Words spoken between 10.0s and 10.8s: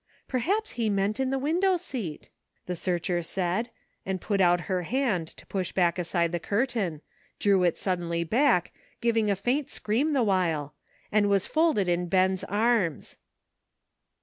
the while,